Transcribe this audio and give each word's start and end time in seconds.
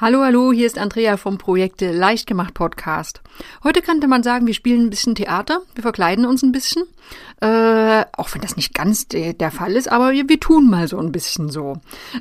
Hallo, 0.00 0.22
hallo, 0.22 0.50
hier 0.50 0.66
ist 0.66 0.78
Andrea 0.78 1.18
vom 1.18 1.36
Projekte 1.36 1.92
Leicht 1.92 2.26
gemacht 2.26 2.54
Podcast. 2.54 3.20
Heute 3.62 3.82
könnte 3.82 4.08
man 4.08 4.22
sagen, 4.22 4.46
wir 4.46 4.54
spielen 4.54 4.86
ein 4.86 4.88
bisschen 4.88 5.14
Theater, 5.14 5.60
wir 5.74 5.82
verkleiden 5.82 6.24
uns 6.24 6.42
ein 6.42 6.52
bisschen, 6.52 6.84
äh, 7.42 8.06
auch 8.16 8.32
wenn 8.32 8.40
das 8.40 8.56
nicht 8.56 8.72
ganz 8.72 9.08
de 9.08 9.34
der 9.34 9.50
Fall 9.50 9.72
ist, 9.72 9.92
aber 9.92 10.12
wir, 10.12 10.26
wir, 10.26 10.40
tun 10.40 10.70
mal 10.70 10.88
so 10.88 10.98
ein 10.98 11.12
bisschen 11.12 11.50
so. 11.50 11.74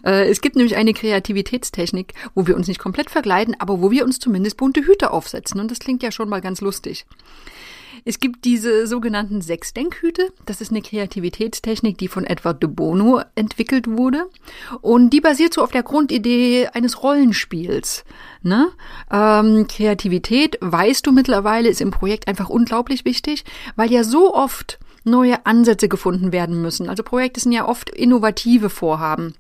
Äh, 0.06 0.30
es 0.30 0.42
gibt 0.42 0.58
nämlich 0.58 0.76
eine 0.76 0.94
Kreativitätstechnik, 0.94 2.16
wo 2.36 2.48
wir 2.48 2.58
uns 2.58 2.68
nicht 2.68 2.82
komplett 2.82 3.10
verkleiden, 3.10 3.56
aber 3.60 3.82
wo 3.82 3.92
wir 3.92 4.04
uns 4.04 4.20
zumindest 4.20 4.58
bunte 4.58 4.86
Hüte 4.86 5.12
aufsetzen 5.12 5.62
und 5.62 5.72
das 5.72 5.80
klingt 5.80 6.04
ja 6.04 6.12
schon 6.12 6.28
mal 6.28 6.42
ganz 6.42 6.60
lustig. 6.60 7.06
Es 8.10 8.20
gibt 8.20 8.44
diese 8.44 8.88
sogenannten 8.88 9.40
sechs 9.40 9.72
Denkhüte. 9.72 10.34
Das 10.48 10.62
ist 10.62 10.72
eine 10.72 10.82
Kreativitätstechnik, 10.82 11.96
die 12.00 12.08
von 12.08 12.26
Edward 12.26 12.64
de 12.64 12.68
Bono 12.68 13.22
entwickelt 13.36 13.86
wurde. 13.86 14.28
Und 14.82 15.12
die 15.12 15.22
basiert 15.22 15.54
so 15.54 15.62
auf 15.62 15.70
der 15.70 15.84
Grundidee 15.84 16.70
eines 16.74 17.04
Rollenspiels. 17.04 18.04
Ne? 18.42 18.70
Ähm, 19.12 19.68
Kreativität, 19.68 20.58
weißt 20.60 21.06
du 21.06 21.12
mittlerweile, 21.12 21.70
ist 21.70 21.82
im 21.82 21.92
Projekt 21.92 22.28
einfach 22.28 22.50
unglaublich 22.50 23.06
wichtig, 23.06 23.46
weil 23.76 23.92
ja 23.92 24.04
so 24.04 24.34
oft 24.34 24.80
neue 25.04 25.46
Ansätze 25.46 25.88
gefunden 25.88 26.32
werden 26.32 26.64
müssen. 26.64 26.90
Also 26.90 27.04
Projekte 27.04 27.40
sind 27.40 27.52
ja 27.52 27.68
oft 27.68 27.92
innovative 27.92 28.72
Vorhaben. 28.72 29.36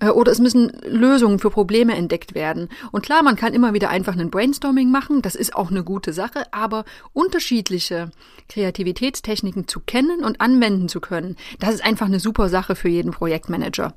Äh, 0.00 0.08
oder 0.08 0.32
es 0.32 0.38
müssen 0.38 0.72
Lösungen 0.86 1.38
für 1.38 1.50
Probleme 1.50 1.94
entdeckt 1.94 2.34
werden. 2.34 2.68
Und 2.92 3.02
klar, 3.04 3.22
man 3.22 3.36
kann 3.36 3.54
immer 3.54 3.74
wieder 3.74 3.90
einfach 3.90 4.12
einen 4.12 4.30
Brainstorming 4.30 4.90
machen, 4.90 5.22
das 5.22 5.34
ist 5.34 5.54
auch 5.54 5.70
eine 5.70 5.84
gute 5.84 6.12
Sache, 6.12 6.52
aber 6.52 6.84
unterschiedliche 7.12 8.10
Kreativitätstechniken 8.48 9.68
zu 9.68 9.80
kennen 9.80 10.24
und 10.24 10.40
anwenden 10.40 10.88
zu 10.88 11.00
können, 11.00 11.36
das 11.58 11.74
ist 11.74 11.84
einfach 11.84 12.06
eine 12.06 12.20
super 12.20 12.48
Sache 12.48 12.74
für 12.74 12.88
jeden 12.88 13.12
Projektmanager. 13.12 13.94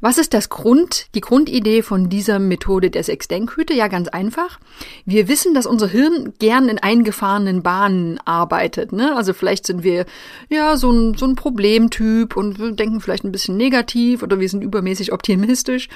Was 0.00 0.18
ist 0.18 0.34
das 0.34 0.48
Grund, 0.48 1.06
die 1.14 1.20
Grundidee 1.20 1.82
von 1.82 2.08
dieser 2.08 2.38
Methode 2.38 2.90
der 2.90 3.02
Sechs-Denkhüte? 3.02 3.74
Ja, 3.74 3.88
ganz 3.88 4.08
einfach. 4.08 4.60
Wir 5.04 5.28
wissen, 5.28 5.54
dass 5.54 5.66
unser 5.66 5.88
Hirn 5.88 6.34
gern 6.38 6.68
in 6.68 6.78
eingefahrenen 6.78 7.62
Bahnen 7.62 8.18
arbeitet. 8.24 8.92
Ne? 8.92 9.16
Also 9.16 9.32
vielleicht 9.32 9.66
sind 9.66 9.82
wir 9.82 10.06
ja 10.48 10.76
so 10.76 10.90
ein, 10.90 11.14
so 11.14 11.26
ein 11.26 11.36
Problemtyp 11.36 12.36
und 12.36 12.58
wir 12.58 12.72
denken 12.72 13.00
vielleicht 13.00 13.24
ein 13.24 13.32
bisschen 13.32 13.56
negativ 13.56 14.22
oder 14.22 14.40
wir 14.40 14.48
sind 14.48 14.62
übermäßig 14.62 15.12
optimistisch. 15.12 15.88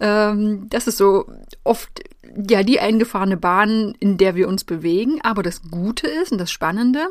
Ähm, 0.00 0.66
das 0.70 0.86
ist 0.86 0.98
so 0.98 1.26
oft 1.64 2.02
ja 2.48 2.62
die 2.62 2.80
eingefahrene 2.80 3.36
Bahn, 3.36 3.94
in 4.00 4.18
der 4.18 4.34
wir 4.34 4.48
uns 4.48 4.64
bewegen. 4.64 5.20
Aber 5.22 5.42
das 5.42 5.62
Gute 5.70 6.06
ist 6.06 6.32
und 6.32 6.38
das 6.38 6.50
Spannende, 6.50 7.08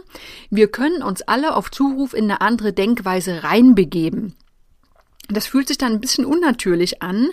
wir 0.50 0.68
können 0.68 1.04
uns 1.04 1.22
alle 1.22 1.56
auf 1.56 1.72
Zuruf 1.72 2.14
in 2.14 2.26
eine 2.26 2.42
andere 2.42 2.74
Denkweise 2.74 3.44
reinbegeben. 3.44 4.36
Das 5.30 5.48
fühlt 5.48 5.68
sich 5.68 5.78
dann 5.78 5.94
ein 5.94 6.00
bisschen 6.00 6.26
unnatürlich 6.26 7.02
an, 7.02 7.30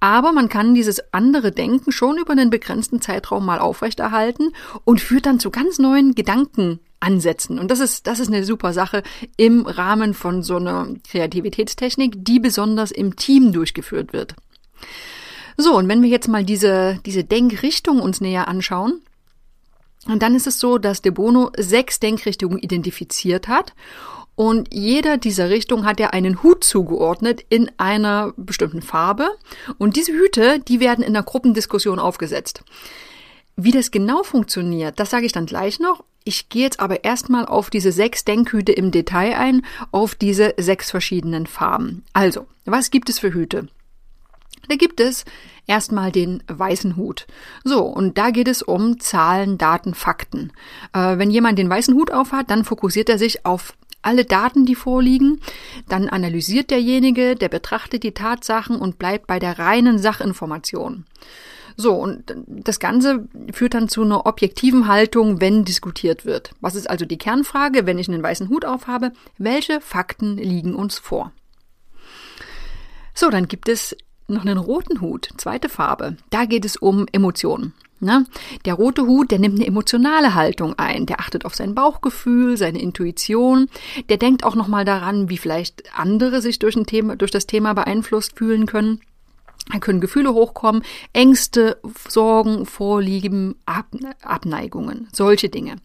aber 0.00 0.32
man 0.32 0.48
kann 0.48 0.74
dieses 0.74 1.12
andere 1.12 1.52
Denken 1.52 1.92
schon 1.92 2.16
über 2.16 2.32
einen 2.32 2.48
begrenzten 2.48 3.02
Zeitraum 3.02 3.44
mal 3.44 3.58
aufrechterhalten 3.58 4.52
und 4.84 5.00
führt 5.00 5.26
dann 5.26 5.40
zu 5.40 5.50
ganz 5.50 5.78
neuen 5.78 6.14
Gedankenansätzen. 6.14 7.58
Und 7.58 7.70
das 7.70 7.80
ist, 7.80 8.06
das 8.06 8.20
ist 8.20 8.28
eine 8.28 8.44
super 8.44 8.72
Sache 8.72 9.02
im 9.36 9.66
Rahmen 9.66 10.14
von 10.14 10.42
so 10.42 10.56
einer 10.56 10.88
Kreativitätstechnik, 11.10 12.24
die 12.24 12.40
besonders 12.40 12.90
im 12.90 13.16
Team 13.16 13.52
durchgeführt 13.52 14.14
wird. 14.14 14.34
So, 15.58 15.76
und 15.76 15.86
wenn 15.88 16.02
wir 16.02 16.08
jetzt 16.08 16.28
mal 16.28 16.44
diese, 16.44 16.98
diese 17.04 17.24
Denkrichtung 17.24 18.00
uns 18.00 18.22
näher 18.22 18.48
anschauen, 18.48 19.02
dann 20.06 20.34
ist 20.34 20.46
es 20.46 20.58
so, 20.60 20.78
dass 20.78 21.02
De 21.02 21.12
Bono 21.12 21.50
sechs 21.56 22.00
Denkrichtungen 22.00 22.58
identifiziert 22.58 23.48
hat 23.48 23.74
und 24.36 24.74
jeder 24.74 25.16
dieser 25.16 25.48
Richtungen 25.48 25.84
hat 25.84 26.00
ja 26.00 26.10
einen 26.10 26.42
Hut 26.42 26.64
zugeordnet 26.64 27.44
in 27.48 27.70
einer 27.76 28.32
bestimmten 28.36 28.82
Farbe. 28.82 29.28
Und 29.78 29.96
diese 29.96 30.12
Hüte, 30.12 30.58
die 30.60 30.80
werden 30.80 31.04
in 31.04 31.12
der 31.12 31.22
Gruppendiskussion 31.22 31.98
aufgesetzt. 31.98 32.64
Wie 33.56 33.70
das 33.70 33.92
genau 33.92 34.24
funktioniert, 34.24 34.98
das 34.98 35.10
sage 35.10 35.26
ich 35.26 35.32
dann 35.32 35.46
gleich 35.46 35.78
noch. 35.78 36.02
Ich 36.24 36.48
gehe 36.48 36.62
jetzt 36.62 36.80
aber 36.80 37.04
erstmal 37.04 37.46
auf 37.46 37.70
diese 37.70 37.92
sechs 37.92 38.24
Denkhüte 38.24 38.72
im 38.72 38.90
Detail 38.90 39.36
ein, 39.36 39.62
auf 39.92 40.14
diese 40.14 40.54
sechs 40.56 40.90
verschiedenen 40.90 41.46
Farben. 41.46 42.02
Also, 42.12 42.46
was 42.64 42.90
gibt 42.90 43.10
es 43.10 43.18
für 43.18 43.32
Hüte? 43.32 43.68
Da 44.68 44.76
gibt 44.76 45.00
es 45.00 45.24
erstmal 45.66 46.10
den 46.10 46.42
weißen 46.48 46.96
Hut. 46.96 47.26
So, 47.62 47.82
und 47.82 48.18
da 48.18 48.30
geht 48.30 48.48
es 48.48 48.62
um 48.62 48.98
Zahlen, 49.00 49.58
Daten, 49.58 49.94
Fakten. 49.94 50.52
Äh, 50.92 51.18
wenn 51.18 51.30
jemand 51.30 51.58
den 51.58 51.70
weißen 51.70 51.94
Hut 51.94 52.10
aufhat, 52.10 52.50
dann 52.50 52.64
fokussiert 52.64 53.08
er 53.08 53.18
sich 53.18 53.44
auf 53.46 53.74
alle 54.04 54.24
Daten, 54.24 54.66
die 54.66 54.74
vorliegen, 54.74 55.40
dann 55.88 56.08
analysiert 56.08 56.70
derjenige, 56.70 57.34
der 57.36 57.48
betrachtet 57.48 58.02
die 58.02 58.12
Tatsachen 58.12 58.76
und 58.76 58.98
bleibt 58.98 59.26
bei 59.26 59.38
der 59.38 59.58
reinen 59.58 59.98
Sachinformation. 59.98 61.04
So, 61.76 61.94
und 61.94 62.34
das 62.46 62.78
Ganze 62.78 63.28
führt 63.52 63.74
dann 63.74 63.88
zu 63.88 64.02
einer 64.02 64.26
objektiven 64.26 64.86
Haltung, 64.86 65.40
wenn 65.40 65.64
diskutiert 65.64 66.24
wird. 66.24 66.52
Was 66.60 66.76
ist 66.76 66.88
also 66.88 67.04
die 67.04 67.18
Kernfrage, 67.18 67.84
wenn 67.84 67.98
ich 67.98 68.08
einen 68.08 68.22
weißen 68.22 68.48
Hut 68.48 68.64
aufhabe? 68.64 69.12
Welche 69.38 69.80
Fakten 69.80 70.36
liegen 70.36 70.74
uns 70.74 70.98
vor? 70.98 71.32
So, 73.12 73.30
dann 73.30 73.48
gibt 73.48 73.68
es 73.68 73.96
noch 74.28 74.42
einen 74.42 74.58
roten 74.58 75.00
Hut, 75.00 75.28
zweite 75.36 75.68
Farbe. 75.68 76.16
Da 76.30 76.44
geht 76.44 76.64
es 76.64 76.76
um 76.76 77.06
Emotionen. 77.12 77.74
Ne? 78.00 78.26
Der 78.64 78.74
rote 78.74 79.06
Hut, 79.06 79.30
der 79.30 79.38
nimmt 79.38 79.56
eine 79.56 79.66
emotionale 79.66 80.34
Haltung 80.34 80.74
ein, 80.78 81.06
der 81.06 81.20
achtet 81.20 81.44
auf 81.44 81.54
sein 81.54 81.74
Bauchgefühl, 81.74 82.56
seine 82.56 82.80
Intuition, 82.80 83.68
der 84.08 84.16
denkt 84.16 84.44
auch 84.44 84.56
nochmal 84.56 84.84
daran, 84.84 85.30
wie 85.30 85.38
vielleicht 85.38 85.84
andere 85.96 86.42
sich 86.42 86.58
durch, 86.58 86.76
ein 86.76 86.86
Thema, 86.86 87.16
durch 87.16 87.30
das 87.30 87.46
Thema 87.46 87.72
beeinflusst 87.72 88.36
fühlen 88.36 88.66
können. 88.66 89.00
Da 89.72 89.78
können 89.78 90.00
Gefühle 90.00 90.34
hochkommen, 90.34 90.82
Ängste, 91.12 91.80
Sorgen, 92.08 92.66
Vorlieben, 92.66 93.56
Abneigungen, 93.64 95.08
solche 95.12 95.48
Dinge. 95.48 95.76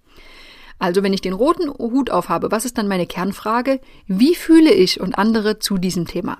Also 0.80 1.04
wenn 1.04 1.14
ich 1.14 1.22
den 1.22 1.34
roten 1.34 1.70
Hut 1.70 2.10
aufhabe, 2.10 2.52
was 2.52 2.66
ist 2.66 2.78
dann 2.78 2.88
meine 2.88 3.06
Kernfrage? 3.06 3.80
Wie 4.08 4.36
fühle 4.36 4.72
ich 4.74 5.00
und 5.00 5.18
andere 5.18 5.60
zu 5.60 5.78
diesem 5.78 6.08
Thema? 6.08 6.38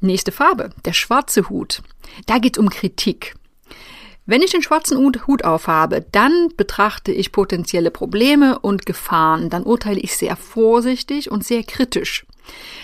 Nächste 0.00 0.32
Farbe, 0.32 0.70
der 0.84 0.92
schwarze 0.92 1.48
Hut. 1.48 1.82
Da 2.26 2.38
geht 2.38 2.56
es 2.56 2.60
um 2.60 2.68
Kritik. 2.68 3.34
Wenn 4.26 4.40
ich 4.40 4.52
den 4.52 4.62
schwarzen 4.62 4.98
Hut 5.26 5.44
aufhabe, 5.44 6.06
dann 6.12 6.48
betrachte 6.56 7.12
ich 7.12 7.30
potenzielle 7.30 7.90
Probleme 7.90 8.58
und 8.58 8.86
Gefahren. 8.86 9.50
Dann 9.50 9.64
urteile 9.64 10.00
ich 10.00 10.16
sehr 10.16 10.36
vorsichtig 10.36 11.30
und 11.30 11.44
sehr 11.44 11.62
kritisch. 11.62 12.24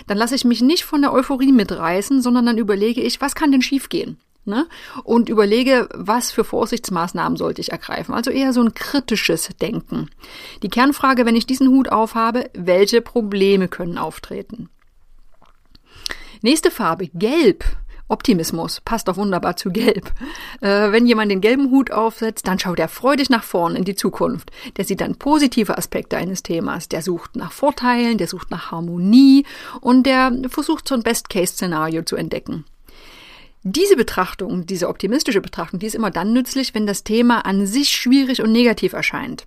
Dann 0.05 0.17
lasse 0.17 0.35
ich 0.35 0.45
mich 0.45 0.61
nicht 0.61 0.83
von 0.83 1.01
der 1.01 1.13
Euphorie 1.13 1.51
mitreißen, 1.51 2.21
sondern 2.21 2.45
dann 2.45 2.57
überlege 2.59 3.01
ich, 3.01 3.21
was 3.21 3.33
kann 3.33 3.51
denn 3.51 3.63
schiefgehen? 3.63 4.17
Ne? 4.45 4.67
Und 5.03 5.29
überlege, 5.29 5.87
was 5.93 6.31
für 6.31 6.43
Vorsichtsmaßnahmen 6.43 7.37
sollte 7.37 7.61
ich 7.61 7.71
ergreifen. 7.71 8.13
Also 8.13 8.31
eher 8.31 8.53
so 8.53 8.61
ein 8.61 8.73
kritisches 8.73 9.49
Denken. 9.61 10.09
Die 10.63 10.69
Kernfrage, 10.69 11.25
wenn 11.25 11.35
ich 11.35 11.45
diesen 11.45 11.69
Hut 11.69 11.89
aufhabe, 11.89 12.49
welche 12.53 13.01
Probleme 13.01 13.67
können 13.67 13.97
auftreten? 13.97 14.69
Nächste 16.41 16.71
Farbe, 16.71 17.07
Gelb. 17.13 17.63
Optimismus 18.11 18.81
passt 18.81 19.07
doch 19.07 19.17
wunderbar 19.17 19.55
zu 19.55 19.71
Gelb. 19.71 20.11
Äh, 20.61 20.91
wenn 20.91 21.07
jemand 21.07 21.31
den 21.31 21.41
gelben 21.41 21.71
Hut 21.71 21.91
aufsetzt, 21.91 22.47
dann 22.47 22.59
schaut 22.59 22.79
er 22.79 22.87
freudig 22.87 23.29
nach 23.29 23.43
vorn 23.43 23.75
in 23.75 23.85
die 23.85 23.95
Zukunft. 23.95 24.51
Der 24.77 24.85
sieht 24.85 25.01
dann 25.01 25.15
positive 25.15 25.77
Aspekte 25.77 26.17
eines 26.17 26.43
Themas. 26.43 26.89
Der 26.89 27.01
sucht 27.01 27.35
nach 27.35 27.51
Vorteilen, 27.51 28.17
der 28.17 28.27
sucht 28.27 28.51
nach 28.51 28.71
Harmonie 28.71 29.45
und 29.79 30.05
der 30.05 30.31
versucht 30.49 30.87
so 30.87 30.95
ein 30.95 31.03
Best-Case-Szenario 31.03 32.03
zu 32.03 32.15
entdecken. 32.15 32.65
Diese 33.63 33.95
Betrachtung, 33.95 34.65
diese 34.65 34.89
optimistische 34.89 35.39
Betrachtung, 35.39 35.79
die 35.79 35.85
ist 35.85 35.95
immer 35.95 36.09
dann 36.09 36.33
nützlich, 36.33 36.73
wenn 36.73 36.87
das 36.87 37.03
Thema 37.03 37.45
an 37.45 37.67
sich 37.67 37.89
schwierig 37.89 38.41
und 38.41 38.51
negativ 38.51 38.93
erscheint. 38.93 39.45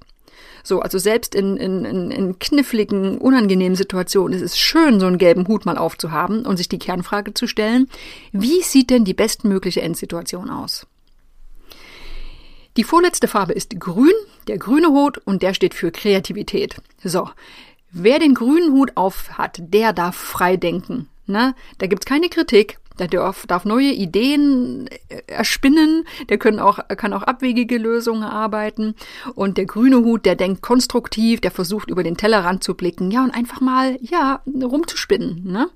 So, 0.67 0.81
also 0.81 0.99
selbst 0.99 1.35
in, 1.35 1.59
in, 1.59 1.85
in, 1.85 2.11
in 2.11 2.39
kniffligen, 2.39 3.19
unangenehmen 3.19 3.77
Situationen 3.77 4.35
ist 4.35 4.43
es 4.43 4.59
schön, 4.59 4.99
so 4.99 5.07
einen 5.07 5.19
gelben 5.19 5.47
Hut 5.47 5.67
mal 5.67 5.77
aufzuhaben 5.77 6.47
und 6.47 6.57
sich 6.57 6.71
die 6.71 6.79
Kernfrage 6.79 7.35
zu 7.35 7.47
stellen, 7.47 7.89
wie 8.33 8.63
sieht 8.63 8.89
denn 8.89 9.05
die 9.05 9.13
bestmögliche 9.13 9.83
Endsituation 9.83 10.49
aus? 10.49 10.87
Die 12.79 12.85
vorletzte 12.85 13.29
Farbe 13.29 13.53
ist 13.53 13.79
grün, 13.79 14.15
der 14.49 14.57
grüne 14.57 14.89
Hut, 14.89 15.19
und 15.19 15.43
der 15.43 15.55
steht 15.55 15.75
für 15.75 15.93
Kreativität. 15.93 16.77
So, 17.05 17.29
wer 17.91 18.19
den 18.19 18.35
grünen 18.35 18.73
Hut 18.73 18.93
auf 18.97 19.39
hat, 19.39 19.59
der 19.61 19.93
darf 19.93 20.17
frei 20.17 20.57
denken. 20.57 21.09
Ne? 21.27 21.55
Da 21.79 21.87
gibt's 21.87 22.07
keine 22.07 22.29
Kritik, 22.31 22.79
Der 22.99 23.09
darf, 23.09 23.47
darf 23.47 23.65
neue 23.65 23.91
Ideen 23.91 24.87
äh, 25.09 25.23
erspinnen, 25.27 26.07
der 26.29 26.39
können 26.39 26.61
auch, 26.61 26.79
kann 26.97 27.13
auch 27.13 27.23
abwegige 27.23 27.77
Lösungen 27.77 28.23
arbeiten. 28.23 28.95
Und 29.35 29.59
der 29.59 29.67
grüne 29.67 29.99
Hut, 29.99 30.25
der 30.25 30.37
denkt 30.37 30.63
konstruktiv, 30.63 31.41
der 31.41 31.51
versucht 31.51 31.91
über 31.91 32.05
den 32.05 32.17
Tellerrand 32.17 32.63
zu 32.63 32.75
blicken, 32.75 33.11
ja, 33.11 33.25
und 33.25 33.33
einfach 33.33 33.61
mal, 33.61 33.99
ja, 34.01 34.43
rumzuspinnen. 34.47 35.45
Ne? 35.45 35.69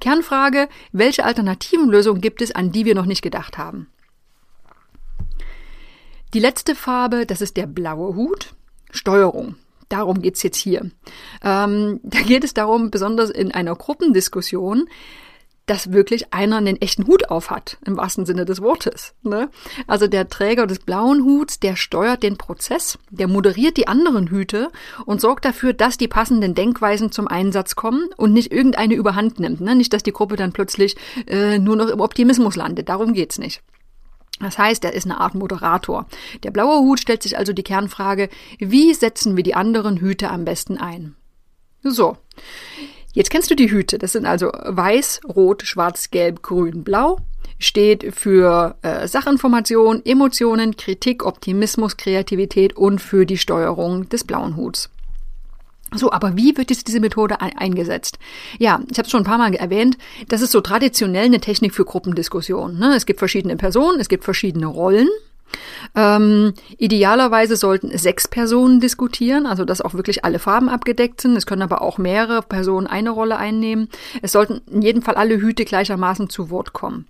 Kernfrage, 0.00 0.68
welche 0.92 1.24
alternativen 1.24 1.88
Lösungen 1.88 2.20
gibt 2.20 2.42
es, 2.42 2.54
an 2.54 2.70
die 2.70 2.84
wir 2.84 2.94
noch 2.94 3.06
nicht 3.06 3.22
gedacht 3.22 3.58
haben? 3.58 3.88
Die 6.34 6.40
letzte 6.40 6.74
Farbe, 6.74 7.26
das 7.26 7.40
ist 7.40 7.56
der 7.56 7.66
blaue 7.66 8.14
Hut, 8.14 8.54
Steuerung. 8.90 9.56
Darum 9.88 10.22
geht's 10.22 10.42
jetzt 10.42 10.56
hier. 10.56 10.90
Ähm, 11.42 12.00
da 12.02 12.20
geht 12.20 12.44
es 12.44 12.54
darum, 12.54 12.90
besonders 12.90 13.30
in 13.30 13.52
einer 13.52 13.74
Gruppendiskussion, 13.74 14.88
dass 15.66 15.92
wirklich 15.92 16.32
einer 16.32 16.56
einen 16.56 16.80
echten 16.80 17.06
Hut 17.06 17.30
auf 17.30 17.50
hat, 17.50 17.78
im 17.86 17.96
wahrsten 17.96 18.26
Sinne 18.26 18.44
des 18.44 18.60
Wortes. 18.60 19.14
Ne? 19.22 19.48
Also 19.86 20.06
der 20.08 20.28
Träger 20.28 20.66
des 20.66 20.80
blauen 20.80 21.24
Huts, 21.24 21.60
der 21.60 21.76
steuert 21.76 22.22
den 22.22 22.36
Prozess, 22.36 22.98
der 23.10 23.28
moderiert 23.28 23.76
die 23.76 23.88
anderen 23.88 24.28
Hüte 24.28 24.70
und 25.06 25.20
sorgt 25.20 25.44
dafür, 25.44 25.72
dass 25.72 25.98
die 25.98 26.08
passenden 26.08 26.54
Denkweisen 26.54 27.12
zum 27.12 27.28
Einsatz 27.28 27.76
kommen 27.76 28.08
und 28.16 28.32
nicht 28.32 28.52
irgendeine 28.52 28.94
überhand 28.94 29.38
nimmt. 29.38 29.60
Ne? 29.60 29.74
Nicht, 29.74 29.92
dass 29.92 30.02
die 30.02 30.12
Gruppe 30.12 30.36
dann 30.36 30.52
plötzlich 30.52 30.96
äh, 31.26 31.58
nur 31.58 31.76
noch 31.76 31.88
im 31.88 32.00
Optimismus 32.00 32.56
landet. 32.56 32.88
Darum 32.88 33.12
geht's 33.12 33.38
nicht. 33.38 33.62
Das 34.40 34.58
heißt, 34.58 34.84
er 34.84 34.92
ist 34.92 35.04
eine 35.04 35.20
Art 35.20 35.34
Moderator. 35.34 36.06
Der 36.42 36.50
blaue 36.50 36.80
Hut 36.80 36.98
stellt 36.98 37.22
sich 37.22 37.38
also 37.38 37.52
die 37.52 37.62
Kernfrage, 37.62 38.28
wie 38.58 38.92
setzen 38.92 39.36
wir 39.36 39.44
die 39.44 39.54
anderen 39.54 39.98
Hüte 39.98 40.30
am 40.30 40.44
besten 40.44 40.78
ein? 40.78 41.14
So. 41.82 42.16
Jetzt 43.12 43.30
kennst 43.30 43.50
du 43.50 43.54
die 43.54 43.70
Hüte. 43.70 43.98
Das 43.98 44.12
sind 44.12 44.24
also 44.24 44.50
weiß, 44.52 45.20
rot, 45.36 45.62
schwarz, 45.64 46.10
gelb, 46.10 46.42
grün, 46.42 46.82
blau. 46.82 47.18
Steht 47.58 48.14
für 48.14 48.76
äh, 48.82 49.06
Sachinformation, 49.06 50.04
Emotionen, 50.04 50.76
Kritik, 50.76 51.24
Optimismus, 51.24 51.96
Kreativität 51.96 52.76
und 52.76 53.00
für 53.00 53.26
die 53.26 53.38
Steuerung 53.38 54.08
des 54.08 54.24
blauen 54.24 54.56
Huts. 54.56 54.90
So, 55.94 56.10
aber 56.10 56.36
wie 56.36 56.56
wird 56.56 56.70
jetzt 56.70 56.88
diese 56.88 57.00
Methode 57.00 57.40
eingesetzt? 57.40 58.18
Ja, 58.58 58.80
ich 58.90 58.96
habe 58.96 59.06
es 59.06 59.10
schon 59.10 59.22
ein 59.22 59.26
paar 59.26 59.38
Mal 59.38 59.54
erwähnt, 59.54 59.98
das 60.28 60.40
ist 60.40 60.52
so 60.52 60.62
traditionell 60.62 61.26
eine 61.26 61.40
Technik 61.40 61.74
für 61.74 61.84
Gruppendiskussionen. 61.84 62.78
Ne? 62.78 62.94
Es 62.96 63.04
gibt 63.04 63.18
verschiedene 63.18 63.56
Personen, 63.56 64.00
es 64.00 64.08
gibt 64.08 64.24
verschiedene 64.24 64.66
Rollen. 64.66 65.08
Ähm, 65.94 66.54
idealerweise 66.78 67.56
sollten 67.56 67.96
sechs 67.96 68.28
Personen 68.28 68.80
diskutieren, 68.80 69.46
also 69.46 69.64
dass 69.64 69.80
auch 69.80 69.94
wirklich 69.94 70.24
alle 70.24 70.38
Farben 70.38 70.68
abgedeckt 70.68 71.20
sind. 71.20 71.36
Es 71.36 71.46
können 71.46 71.62
aber 71.62 71.82
auch 71.82 71.98
mehrere 71.98 72.42
Personen 72.42 72.86
eine 72.86 73.10
Rolle 73.10 73.36
einnehmen. 73.36 73.88
Es 74.22 74.32
sollten 74.32 74.62
in 74.70 74.82
jedem 74.82 75.02
Fall 75.02 75.14
alle 75.14 75.40
Hüte 75.40 75.64
gleichermaßen 75.64 76.30
zu 76.30 76.50
Wort 76.50 76.72
kommen. 76.72 77.06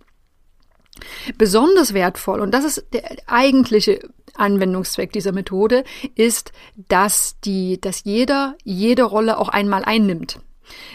Besonders 1.38 1.94
wertvoll, 1.94 2.40
und 2.40 2.52
das 2.52 2.64
ist 2.64 2.86
der 2.92 3.04
eigentliche 3.26 4.00
Anwendungszweck 4.34 5.12
dieser 5.12 5.32
Methode 5.32 5.84
ist, 6.14 6.52
dass 6.88 7.38
die, 7.40 7.80
dass 7.80 8.04
jeder 8.04 8.56
jede 8.64 9.02
Rolle 9.02 9.38
auch 9.38 9.48
einmal 9.48 9.84
einnimmt. 9.84 10.40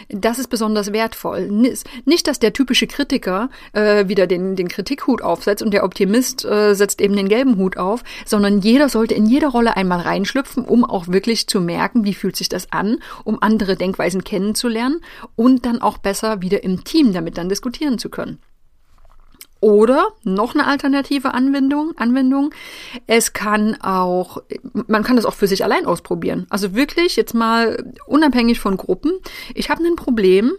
Das 0.08 0.38
ist 0.38 0.48
besonders 0.48 0.92
wertvoll. 0.92 1.48
Nicht, 2.04 2.26
dass 2.26 2.38
der 2.38 2.52
typische 2.52 2.86
Kritiker 2.86 3.50
äh, 3.72 4.08
wieder 4.08 4.26
den, 4.26 4.56
den 4.56 4.68
Kritikhut 4.68 5.22
aufsetzt 5.22 5.62
und 5.62 5.72
der 5.72 5.84
Optimist 5.84 6.44
äh, 6.44 6.74
setzt 6.74 7.00
eben 7.00 7.16
den 7.16 7.28
gelben 7.28 7.56
Hut 7.56 7.76
auf, 7.76 8.02
sondern 8.24 8.60
jeder 8.60 8.88
sollte 8.88 9.14
in 9.14 9.26
jede 9.26 9.46
Rolle 9.46 9.76
einmal 9.76 10.00
reinschlüpfen, 10.00 10.64
um 10.64 10.84
auch 10.84 11.08
wirklich 11.08 11.46
zu 11.46 11.60
merken, 11.60 12.04
wie 12.04 12.14
fühlt 12.14 12.36
sich 12.36 12.48
das 12.48 12.72
an, 12.72 12.98
um 13.24 13.42
andere 13.42 13.76
Denkweisen 13.76 14.24
kennenzulernen 14.24 15.00
und 15.36 15.66
dann 15.66 15.80
auch 15.80 15.98
besser 15.98 16.42
wieder 16.42 16.64
im 16.64 16.84
Team 16.84 17.12
damit 17.12 17.38
dann 17.38 17.48
diskutieren 17.48 17.98
zu 17.98 18.08
können. 18.08 18.38
Oder 19.60 20.08
noch 20.22 20.54
eine 20.54 20.66
alternative 20.66 21.34
Anwendung, 21.34 21.92
Anwendung. 21.96 22.54
Es 23.06 23.32
kann 23.32 23.76
auch, 23.80 24.42
man 24.86 25.02
kann 25.02 25.16
das 25.16 25.24
auch 25.24 25.34
für 25.34 25.48
sich 25.48 25.64
allein 25.64 25.86
ausprobieren. 25.86 26.46
Also 26.48 26.74
wirklich 26.74 27.16
jetzt 27.16 27.34
mal 27.34 27.92
unabhängig 28.06 28.60
von 28.60 28.76
Gruppen. 28.76 29.12
Ich 29.54 29.70
habe 29.70 29.84
ein 29.84 29.96
Problem 29.96 30.52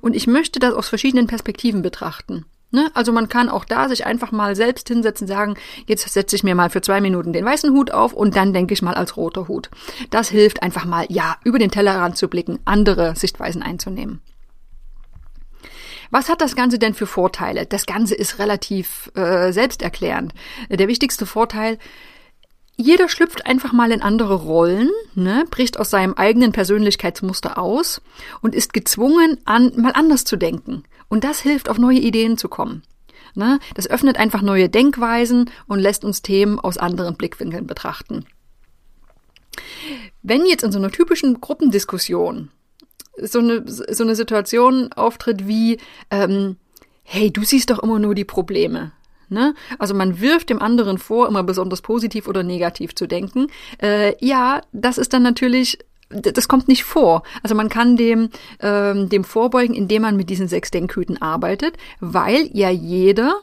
und 0.00 0.16
ich 0.16 0.26
möchte 0.26 0.58
das 0.58 0.74
aus 0.74 0.88
verschiedenen 0.88 1.26
Perspektiven 1.26 1.82
betrachten. 1.82 2.44
Ne? 2.72 2.90
Also 2.94 3.12
man 3.12 3.28
kann 3.28 3.50
auch 3.50 3.66
da 3.66 3.88
sich 3.88 4.06
einfach 4.06 4.32
mal 4.32 4.56
selbst 4.56 4.88
hinsetzen, 4.88 5.28
sagen, 5.28 5.56
jetzt 5.86 6.08
setze 6.08 6.34
ich 6.34 6.42
mir 6.42 6.54
mal 6.54 6.70
für 6.70 6.80
zwei 6.80 7.02
Minuten 7.02 7.34
den 7.34 7.44
weißen 7.44 7.70
Hut 7.72 7.90
auf 7.90 8.14
und 8.14 8.34
dann 8.34 8.54
denke 8.54 8.72
ich 8.72 8.80
mal 8.80 8.94
als 8.94 9.16
roter 9.16 9.46
Hut. 9.46 9.70
Das 10.10 10.30
hilft 10.30 10.62
einfach 10.62 10.86
mal, 10.86 11.04
ja, 11.10 11.36
über 11.44 11.58
den 11.58 11.70
Tellerrand 11.70 12.16
zu 12.16 12.28
blicken, 12.28 12.60
andere 12.64 13.14
Sichtweisen 13.14 13.62
einzunehmen. 13.62 14.22
Was 16.12 16.28
hat 16.28 16.42
das 16.42 16.54
Ganze 16.54 16.78
denn 16.78 16.92
für 16.92 17.06
Vorteile? 17.06 17.64
Das 17.64 17.86
Ganze 17.86 18.14
ist 18.14 18.38
relativ 18.38 19.10
äh, 19.14 19.50
selbsterklärend. 19.50 20.34
Der 20.68 20.86
wichtigste 20.86 21.24
Vorteil, 21.24 21.78
jeder 22.76 23.08
schlüpft 23.08 23.46
einfach 23.46 23.72
mal 23.72 23.90
in 23.90 24.02
andere 24.02 24.34
Rollen, 24.34 24.90
ne, 25.14 25.46
bricht 25.50 25.80
aus 25.80 25.88
seinem 25.88 26.12
eigenen 26.12 26.52
Persönlichkeitsmuster 26.52 27.56
aus 27.56 28.02
und 28.42 28.54
ist 28.54 28.74
gezwungen, 28.74 29.38
an, 29.46 29.72
mal 29.76 29.92
anders 29.92 30.24
zu 30.24 30.36
denken. 30.36 30.82
Und 31.08 31.24
das 31.24 31.40
hilft, 31.40 31.70
auf 31.70 31.78
neue 31.78 31.98
Ideen 31.98 32.36
zu 32.36 32.50
kommen. 32.50 32.82
Ne? 33.34 33.58
Das 33.74 33.88
öffnet 33.88 34.18
einfach 34.18 34.42
neue 34.42 34.68
Denkweisen 34.68 35.50
und 35.66 35.78
lässt 35.78 36.04
uns 36.04 36.20
Themen 36.20 36.60
aus 36.60 36.76
anderen 36.76 37.16
Blickwinkeln 37.16 37.66
betrachten. 37.66 38.26
Wenn 40.22 40.44
jetzt 40.44 40.62
in 40.62 40.72
so 40.72 40.78
einer 40.78 40.90
typischen 40.90 41.40
Gruppendiskussion 41.40 42.50
so 43.20 43.38
eine, 43.38 43.62
so 43.66 44.04
eine 44.04 44.14
Situation 44.14 44.92
auftritt 44.92 45.46
wie, 45.46 45.78
ähm, 46.10 46.56
hey, 47.02 47.30
du 47.30 47.44
siehst 47.44 47.70
doch 47.70 47.78
immer 47.80 47.98
nur 47.98 48.14
die 48.14 48.24
Probleme. 48.24 48.92
Ne? 49.28 49.54
Also 49.78 49.94
man 49.94 50.20
wirft 50.20 50.50
dem 50.50 50.60
anderen 50.60 50.98
vor, 50.98 51.26
immer 51.26 51.42
besonders 51.42 51.82
positiv 51.82 52.28
oder 52.28 52.42
negativ 52.42 52.94
zu 52.94 53.06
denken. 53.06 53.46
Äh, 53.80 54.14
ja, 54.24 54.60
das 54.72 54.98
ist 54.98 55.12
dann 55.12 55.22
natürlich 55.22 55.78
das 56.14 56.46
kommt 56.46 56.68
nicht 56.68 56.84
vor. 56.84 57.22
Also 57.42 57.54
man 57.54 57.70
kann 57.70 57.96
dem, 57.96 58.28
ähm, 58.60 59.08
dem 59.08 59.24
vorbeugen, 59.24 59.74
indem 59.74 60.02
man 60.02 60.16
mit 60.16 60.28
diesen 60.28 60.46
sechs 60.46 60.70
Denkhüten 60.70 61.20
arbeitet, 61.22 61.78
weil 62.00 62.50
ja 62.52 62.68
jeder 62.68 63.40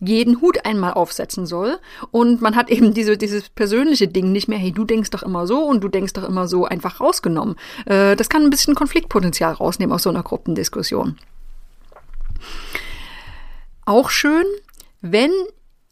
jeden 0.00 0.40
Hut 0.40 0.64
einmal 0.64 0.92
aufsetzen 0.94 1.46
soll. 1.46 1.78
Und 2.10 2.40
man 2.40 2.56
hat 2.56 2.70
eben 2.70 2.94
diese, 2.94 3.16
dieses 3.16 3.48
persönliche 3.48 4.08
Ding 4.08 4.32
nicht 4.32 4.48
mehr, 4.48 4.58
hey, 4.58 4.72
du 4.72 4.84
denkst 4.84 5.10
doch 5.10 5.22
immer 5.22 5.46
so 5.46 5.64
und 5.64 5.82
du 5.82 5.88
denkst 5.88 6.12
doch 6.12 6.24
immer 6.24 6.48
so 6.48 6.64
einfach 6.64 7.00
rausgenommen. 7.00 7.56
Äh, 7.86 8.16
das 8.16 8.28
kann 8.28 8.42
ein 8.42 8.50
bisschen 8.50 8.74
Konfliktpotenzial 8.74 9.52
rausnehmen 9.52 9.92
aus 9.94 10.04
so 10.04 10.10
einer 10.10 10.22
Gruppendiskussion. 10.22 11.16
Auch 13.84 14.10
schön, 14.10 14.44
wenn 15.00 15.32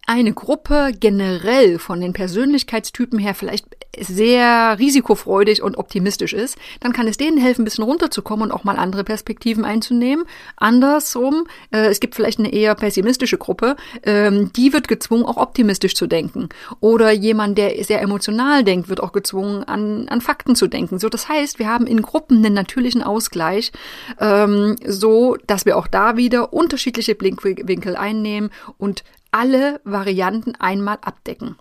eine 0.06 0.32
Gruppe 0.32 0.92
generell 0.98 1.78
von 1.78 2.00
den 2.00 2.12
Persönlichkeitstypen 2.12 3.18
her 3.18 3.34
vielleicht 3.34 3.66
sehr 3.98 4.78
risikofreudig 4.78 5.62
und 5.62 5.76
optimistisch 5.76 6.32
ist, 6.32 6.58
dann 6.80 6.92
kann 6.92 7.08
es 7.08 7.16
denen 7.16 7.38
helfen, 7.38 7.62
ein 7.62 7.64
bisschen 7.64 7.84
runterzukommen 7.84 8.46
und 8.46 8.52
auch 8.52 8.64
mal 8.64 8.76
andere 8.76 9.04
Perspektiven 9.04 9.64
einzunehmen. 9.64 10.24
Andersrum, 10.56 11.46
äh, 11.72 11.86
es 11.86 12.00
gibt 12.00 12.14
vielleicht 12.14 12.38
eine 12.38 12.52
eher 12.52 12.74
pessimistische 12.74 13.38
Gruppe, 13.38 13.76
ähm, 14.02 14.52
die 14.54 14.72
wird 14.72 14.88
gezwungen, 14.88 15.24
auch 15.24 15.36
optimistisch 15.36 15.94
zu 15.94 16.06
denken. 16.06 16.48
Oder 16.80 17.10
jemand, 17.10 17.58
der 17.58 17.82
sehr 17.84 18.00
emotional 18.00 18.64
denkt, 18.64 18.88
wird 18.88 19.02
auch 19.02 19.12
gezwungen, 19.12 19.64
an, 19.64 20.08
an 20.08 20.20
Fakten 20.20 20.54
zu 20.54 20.66
denken. 20.66 20.98
So, 20.98 21.08
das 21.08 21.28
heißt, 21.28 21.58
wir 21.58 21.68
haben 21.68 21.86
in 21.86 22.02
Gruppen 22.02 22.44
einen 22.44 22.54
natürlichen 22.54 23.02
Ausgleich, 23.02 23.72
ähm, 24.20 24.76
so 24.86 25.36
dass 25.46 25.64
wir 25.64 25.76
auch 25.76 25.86
da 25.86 26.16
wieder 26.16 26.52
unterschiedliche 26.52 27.14
Blickwinkel 27.14 27.96
einnehmen 27.96 28.50
und 28.78 29.02
alle 29.36 29.80
Varianten 29.84 30.54
einmal 30.54 30.98
abdecken. 31.02 31.56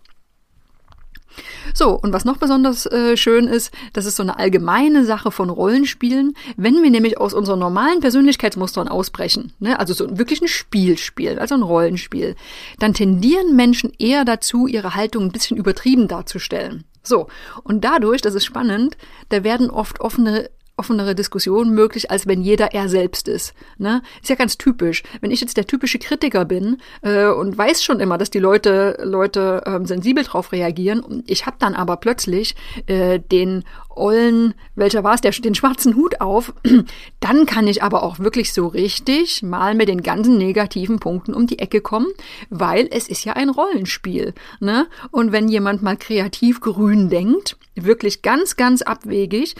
So, 1.74 1.90
und 2.00 2.14
was 2.14 2.24
noch 2.24 2.38
besonders 2.38 2.86
äh, 2.86 3.18
schön 3.18 3.48
ist, 3.48 3.74
das 3.92 4.06
ist 4.06 4.16
so 4.16 4.24
eine 4.24 4.40
allgemeine 4.40 5.04
Sache 5.04 5.32
von 5.32 5.50
Rollenspielen. 5.50 6.34
Wenn 6.56 6.82
wir 6.82 6.90
nämlich 6.90 7.18
aus 7.18 7.34
unseren 7.34 7.60
normalen 7.60 8.00
Persönlichkeitsmustern 8.00 8.88
ausbrechen, 8.88 9.52
ne, 9.60 9.78
also 9.78 9.94
so 9.94 10.18
wirklich 10.18 10.42
ein 10.42 10.48
Spiel 10.48 10.98
spielen, 10.98 11.38
also 11.38 11.56
ein 11.56 11.64
Rollenspiel, 11.64 12.36
dann 12.80 12.94
tendieren 12.94 13.58
Menschen 13.58 13.92
eher 14.00 14.24
dazu, 14.24 14.68
ihre 14.68 14.96
Haltung 14.96 15.26
ein 15.26 15.32
bisschen 15.34 15.58
übertrieben 15.58 16.08
darzustellen. 16.08 16.86
So, 17.04 17.28
und 17.64 17.84
dadurch, 17.84 18.22
das 18.22 18.36
ist 18.36 18.46
spannend, 18.46 18.96
da 19.28 19.44
werden 19.44 19.70
oft 19.70 20.00
offene 20.00 20.50
offenere 20.78 21.16
Diskussion 21.16 21.74
möglich, 21.74 22.12
als 22.12 22.28
wenn 22.28 22.42
jeder 22.42 22.74
er 22.74 22.90
selbst 22.90 23.28
ist. 23.28 23.54
Ne? 23.78 24.02
Ist 24.22 24.30
ja 24.30 24.36
ganz 24.36 24.58
typisch. 24.58 25.04
Wenn 25.22 25.32
ich 25.32 25.42
jetzt 25.42 25.58
der 25.58 25.68
typische 25.68 26.00
Kritiker 26.00 26.46
bin 26.46 26.78
äh, 27.02 27.28
und 27.28 27.58
weiß 27.58 27.84
schon 27.84 28.00
immer, 28.00 28.18
dass 28.18 28.30
die 28.30 28.40
Leute 28.40 28.98
Leute 29.02 29.64
ähm, 29.66 29.86
sensibel 29.86 30.24
drauf 30.24 30.52
reagieren 30.52 31.24
ich 31.28 31.46
habe 31.46 31.58
dann 31.60 31.76
aber 31.76 31.98
plötzlich 31.98 32.56
äh, 32.88 33.20
den 33.20 33.64
ollen, 33.96 34.54
welcher 34.76 35.04
war 35.04 35.16
es, 35.16 35.22
der, 35.22 35.32
den 35.32 35.56
schwarzen 35.56 35.96
Hut 35.96 36.22
auf, 36.22 36.54
dann 37.20 37.46
kann 37.46 37.68
ich 37.68 37.84
aber 37.84 38.04
auch 38.04 38.20
wirklich 38.20 38.54
so 38.54 38.68
richtig 38.68 39.44
mal 39.44 39.76
mit 39.76 39.88
den 39.88 40.04
ganzen 40.04 40.38
negativen 40.38 41.00
Punkten 41.00 41.34
um 41.34 41.48
die 41.48 41.60
Ecke 41.60 41.82
kommen, 41.82 42.08
weil 42.50 42.88
es 42.92 43.08
ist 43.08 43.26
ja 43.26 43.34
ein 43.34 43.50
Rollenspiel. 43.50 44.34
Ne? 44.60 44.88
Und 45.12 45.32
wenn 45.32 45.48
jemand 45.48 45.82
mal 45.82 45.98
kreativ 45.98 46.62
grün 46.62 47.10
denkt, 47.10 47.58
wirklich 47.76 48.22
ganz, 48.22 48.56
ganz 48.56 48.82
abwegig, 48.82 49.56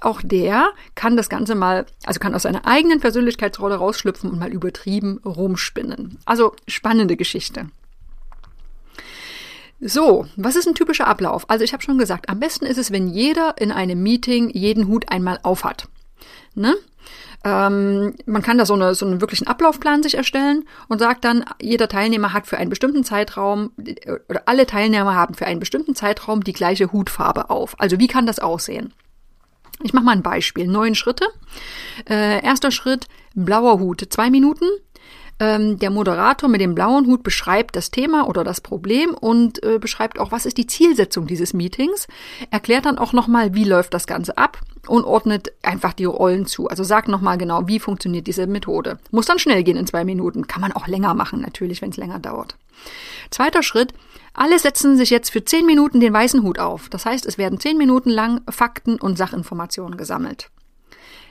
auch 0.00 0.20
der 0.22 0.70
kann 0.94 1.16
das 1.16 1.28
Ganze 1.28 1.54
mal, 1.54 1.86
also 2.04 2.20
kann 2.20 2.34
aus 2.34 2.42
seiner 2.42 2.66
eigenen 2.66 3.00
Persönlichkeitsrolle 3.00 3.76
rausschlüpfen 3.76 4.30
und 4.30 4.38
mal 4.38 4.52
übertrieben 4.52 5.18
rumspinnen. 5.24 6.18
Also 6.24 6.54
spannende 6.66 7.16
Geschichte. 7.16 7.66
So, 9.80 10.26
was 10.36 10.56
ist 10.56 10.68
ein 10.68 10.74
typischer 10.74 11.06
Ablauf? 11.06 11.48
Also 11.48 11.64
ich 11.64 11.72
habe 11.72 11.82
schon 11.82 11.96
gesagt, 11.96 12.28
am 12.28 12.38
besten 12.38 12.66
ist 12.66 12.76
es, 12.76 12.92
wenn 12.92 13.08
jeder 13.08 13.54
in 13.58 13.72
einem 13.72 14.02
Meeting 14.02 14.50
jeden 14.50 14.88
Hut 14.88 15.10
einmal 15.10 15.40
aufhat. 15.42 15.88
Ne? 16.54 16.74
Ähm, 17.44 18.14
man 18.26 18.42
kann 18.42 18.58
da 18.58 18.66
so, 18.66 18.74
eine, 18.74 18.94
so 18.94 19.06
einen 19.06 19.22
wirklichen 19.22 19.46
Ablaufplan 19.46 20.02
sich 20.02 20.16
erstellen 20.16 20.64
und 20.88 20.98
sagt 20.98 21.24
dann, 21.24 21.44
jeder 21.60 21.88
Teilnehmer 21.88 22.34
hat 22.34 22.46
für 22.46 22.58
einen 22.58 22.68
bestimmten 22.68 23.04
Zeitraum 23.04 23.72
oder 24.28 24.42
alle 24.44 24.66
Teilnehmer 24.66 25.14
haben 25.14 25.34
für 25.34 25.46
einen 25.46 25.60
bestimmten 25.60 25.94
Zeitraum 25.94 26.44
die 26.44 26.52
gleiche 26.52 26.92
Hutfarbe 26.92 27.48
auf. 27.48 27.74
Also 27.78 27.98
wie 27.98 28.08
kann 28.08 28.26
das 28.26 28.38
aussehen? 28.38 28.92
Ich 29.82 29.94
mache 29.94 30.04
mal 30.04 30.12
ein 30.12 30.22
Beispiel. 30.22 30.66
Neun 30.66 30.94
Schritte. 30.94 31.24
Äh, 32.06 32.44
erster 32.44 32.70
Schritt, 32.70 33.06
blauer 33.34 33.78
Hut, 33.78 34.06
zwei 34.10 34.28
Minuten. 34.28 34.66
Ähm, 35.40 35.78
der 35.78 35.90
Moderator 35.90 36.48
mit 36.50 36.60
dem 36.60 36.74
blauen 36.74 37.06
Hut 37.06 37.22
beschreibt 37.22 37.74
das 37.74 37.90
Thema 37.90 38.28
oder 38.28 38.44
das 38.44 38.60
Problem 38.60 39.14
und 39.14 39.62
äh, 39.64 39.78
beschreibt 39.78 40.18
auch, 40.18 40.30
was 40.30 40.44
ist 40.44 40.58
die 40.58 40.66
Zielsetzung 40.66 41.26
dieses 41.26 41.54
Meetings, 41.54 42.06
erklärt 42.50 42.84
dann 42.84 42.98
auch 42.98 43.14
nochmal, 43.14 43.54
wie 43.54 43.64
läuft 43.64 43.94
das 43.94 44.06
Ganze 44.06 44.36
ab 44.36 44.60
und 44.86 45.04
ordnet 45.04 45.52
einfach 45.62 45.94
die 45.94 46.04
Rollen 46.04 46.44
zu. 46.44 46.68
Also 46.68 46.84
sagt 46.84 47.08
nochmal 47.08 47.38
genau, 47.38 47.66
wie 47.66 47.80
funktioniert 47.80 48.26
diese 48.26 48.46
Methode. 48.46 48.98
Muss 49.10 49.26
dann 49.26 49.38
schnell 49.38 49.64
gehen 49.64 49.78
in 49.78 49.86
zwei 49.86 50.04
Minuten. 50.04 50.46
Kann 50.46 50.60
man 50.60 50.72
auch 50.72 50.86
länger 50.86 51.14
machen, 51.14 51.40
natürlich, 51.40 51.80
wenn 51.80 51.90
es 51.90 51.96
länger 51.96 52.18
dauert. 52.18 52.56
Zweiter 53.30 53.62
Schritt, 53.62 53.94
alle 54.34 54.58
setzen 54.58 54.96
sich 54.96 55.10
jetzt 55.10 55.30
für 55.30 55.44
zehn 55.44 55.64
Minuten 55.64 56.00
den 56.00 56.12
weißen 56.12 56.42
Hut 56.42 56.58
auf. 56.58 56.88
Das 56.90 57.06
heißt, 57.06 57.24
es 57.24 57.38
werden 57.38 57.60
zehn 57.60 57.78
Minuten 57.78 58.10
lang 58.10 58.42
Fakten 58.48 58.96
und 58.96 59.16
Sachinformationen 59.16 59.96
gesammelt. 59.96 60.50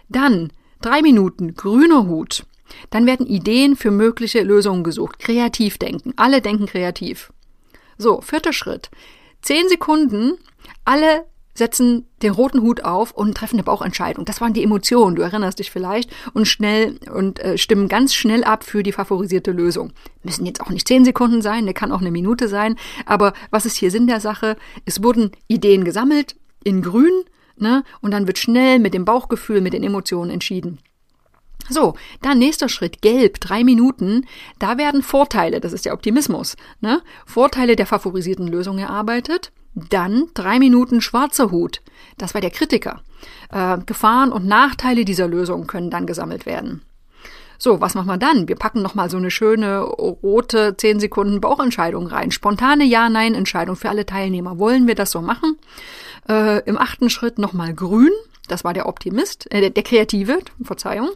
Dann 0.10 0.52
drei 0.82 1.02
Minuten 1.02 1.54
grüner 1.54 2.08
Hut. 2.08 2.46
Dann 2.90 3.06
werden 3.06 3.26
Ideen 3.26 3.76
für 3.76 3.92
mögliche 3.92 4.42
Lösungen 4.42 4.84
gesucht. 4.84 5.20
Kreativ 5.20 5.78
denken. 5.78 6.14
Alle 6.16 6.42
denken 6.42 6.66
kreativ. 6.66 7.32
So, 7.98 8.22
vierter 8.22 8.54
Schritt. 8.54 8.90
Zehn 9.42 9.68
Sekunden. 9.70 10.38
Alle 10.86 11.26
setzen 11.60 12.08
den 12.24 12.32
roten 12.32 12.62
Hut 12.62 12.84
auf 12.84 13.12
und 13.12 13.36
treffen 13.38 13.58
eine 13.58 13.64
Bauchentscheidung. 13.64 14.26
Das 14.26 14.42
waren 14.42 14.54
die 14.54 14.64
Emotionen, 14.64 15.16
du 15.16 15.22
erinnerst 15.22 15.60
dich 15.60 15.70
vielleicht, 15.70 16.10
und 16.34 16.48
schnell 16.48 16.98
und 17.14 17.40
äh, 17.40 17.58
stimmen 17.58 17.88
ganz 17.88 18.16
schnell 18.16 18.44
ab 18.44 18.64
für 18.64 18.82
die 18.82 18.92
favorisierte 18.94 19.52
Lösung. 19.52 19.92
Müssen 20.24 20.48
jetzt 20.48 20.62
auch 20.62 20.70
nicht 20.70 20.88
zehn 20.88 21.06
Sekunden 21.06 21.44
sein, 21.44 21.66
ne, 21.66 21.74
kann 21.76 21.92
auch 21.92 22.02
eine 22.02 22.12
Minute 22.12 22.48
sein, 22.48 22.78
aber 23.06 23.34
was 23.52 23.68
ist 23.68 23.78
hier 23.78 23.92
Sinn 23.92 24.08
der 24.08 24.22
Sache? 24.22 24.56
Es 24.86 25.04
wurden 25.04 25.32
Ideen 25.48 25.84
gesammelt 25.84 26.36
in 26.64 26.82
grün, 26.82 27.12
ne, 27.58 27.84
und 28.02 28.12
dann 28.12 28.26
wird 28.26 28.40
schnell 28.40 28.80
mit 28.80 28.94
dem 28.94 29.06
Bauchgefühl, 29.06 29.62
mit 29.62 29.74
den 29.74 29.84
Emotionen 29.84 30.32
entschieden. 30.32 30.80
So, 31.70 31.96
dann 32.22 32.40
nächster 32.40 32.70
Schritt, 32.70 33.02
gelb, 33.02 33.40
drei 33.40 33.64
Minuten. 33.64 34.26
Da 34.58 34.78
werden 34.78 35.04
Vorteile, 35.04 35.60
das 35.60 35.74
ist 35.74 35.86
der 35.86 35.94
Optimismus, 35.94 36.58
ne? 36.82 37.02
Vorteile 37.26 37.76
der 37.76 37.86
favorisierten 37.86 38.48
Lösung 38.48 38.80
erarbeitet. 38.80 39.52
Dann 39.76 40.26
drei 40.34 40.60
Minuten 40.60 41.00
schwarzer 41.00 41.52
Hut. 41.52 41.82
Das 42.18 42.34
war 42.34 42.42
der 42.42 42.50
Kritiker. 42.50 43.02
Äh, 43.52 43.78
Gefahren 43.86 44.32
und 44.32 44.48
Nachteile 44.48 45.06
dieser 45.06 45.28
Lösung 45.28 45.68
können 45.68 45.92
dann 45.92 46.08
gesammelt 46.08 46.46
werden. 46.46 46.82
So, 47.62 47.82
was 47.82 47.94
machen 47.94 48.08
wir 48.08 48.18
dann? 48.18 48.48
Wir 48.48 48.56
packen 48.56 48.82
nochmal 48.82 49.10
so 49.10 49.18
eine 49.18 49.30
schöne 49.30 49.82
rote 49.82 50.78
10 50.78 51.02
Sekunden 51.02 51.42
Bauchentscheidung 51.42 52.08
rein. 52.08 52.32
Spontane 52.32 52.86
Ja-Nein-Entscheidung 52.86 53.76
für 53.76 53.90
alle 53.90 54.06
Teilnehmer. 54.06 54.60
Wollen 54.60 54.88
wir 54.88 54.96
das 54.96 55.12
so 55.12 55.22
machen? 55.22 55.58
Äh, 56.30 56.64
Im 56.64 56.78
achten 56.78 57.10
Schritt 57.10 57.38
nochmal 57.38 57.74
grün. 57.74 58.12
Das 58.52 58.64
war 58.64 58.74
der 58.74 58.88
Optimist, 58.88 59.52
äh, 59.52 59.62
der, 59.62 59.70
der 59.70 59.84
Kreative, 59.84 60.40
Verzeihung. 60.62 61.10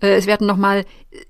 Äh, 0.00 0.14
es 0.14 0.26
werden 0.26 0.46
nochmal 0.46 0.84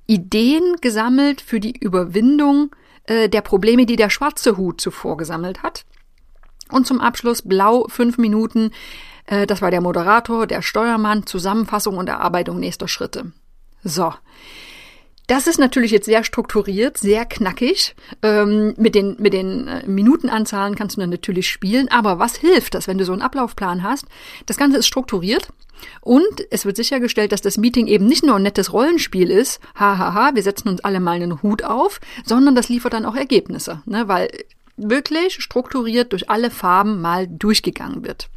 Ideen 0.07 0.77
gesammelt 0.81 1.41
für 1.41 1.61
die 1.61 1.77
Überwindung 1.79 2.75
äh, 3.05 3.29
der 3.29 3.43
Probleme, 3.43 3.87
die 3.87 3.97
der 3.97 4.11
schwarze 4.11 4.57
Hut 4.57 4.81
zuvor 4.81 5.17
gesammelt 5.17 5.63
hat. 5.63 5.85
Und 6.71 6.87
zum 6.87 7.01
Abschluss 7.01 7.43
blau 7.43 7.87
fünf 7.89 8.19
Minuten. 8.19 8.71
Äh, 9.27 9.47
das 9.47 9.63
war 9.63 9.71
der 9.71 9.81
Moderator, 9.81 10.47
der 10.47 10.63
Steuermann, 10.63 11.27
Zusammenfassung 11.27 11.97
und 11.99 12.09
Erarbeitung 12.09 12.59
nächster 12.59 12.89
Schritte. 12.89 13.33
So. 13.85 14.13
Das 15.27 15.47
ist 15.47 15.59
natürlich 15.59 15.93
jetzt 15.93 16.07
sehr 16.07 16.25
strukturiert, 16.25 16.99
sehr 16.99 17.25
knackig. 17.25 17.95
Ähm, 18.23 18.75
mit 18.77 18.95
den, 18.95 19.17
mit 19.19 19.33
den 19.33 19.69
äh, 19.69 19.87
Minutenanzahlen 19.87 20.75
kannst 20.75 20.97
du 20.97 21.01
dann 21.01 21.11
natürlich 21.11 21.49
spielen. 21.49 21.89
Aber 21.89 22.19
was 22.19 22.37
hilft 22.37 22.75
das, 22.75 22.89
wenn 22.89 22.99
du 22.99 23.05
so 23.05 23.13
einen 23.13 23.23
Ablaufplan 23.23 23.83
hast? 23.83 24.07
Das 24.47 24.57
Ganze 24.57 24.79
ist 24.79 24.87
strukturiert. 24.87 25.49
Und 26.01 26.47
es 26.51 26.65
wird 26.65 26.77
sichergestellt, 26.77 27.33
dass 27.33 27.41
das 27.41 27.59
Meeting 27.59 27.87
eben 27.87 28.07
nicht 28.07 28.25
nur 28.25 28.37
ein 28.37 28.43
nettes 28.43 28.73
Rollenspiel 28.73 29.31
ist, 29.31 29.61
hahaha, 29.75 30.35
wir 30.35 30.43
setzen 30.43 30.69
uns 30.69 30.81
alle 30.85 31.01
mal 31.01 31.17
einen 31.17 31.43
Hut 31.43 31.65
auf, 31.65 32.01
sondern 32.25 32.55
das 32.55 32.69
liefert 32.69 32.93
dann 32.93 33.05
auch 33.05 33.17
Ergebnisse, 33.17 33.83
ne? 33.85 34.07
weil 34.07 34.31
wirklich 34.77 35.43
strukturiert 35.43 36.13
durch 36.13 36.31
alle 36.31 36.51
Farben 36.51 37.01
mal 37.01 37.27
durchgegangen 37.27 38.05
wird. 38.05 38.29